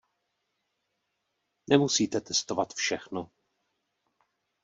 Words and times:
Nemusíte 1.69 2.21
testovat 2.21 2.73
všechno. 2.73 3.31